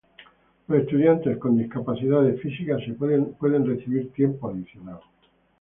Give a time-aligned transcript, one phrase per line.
[0.67, 4.99] Los estudiantes con discapacidades físicas pueden recibir tiempo adicional.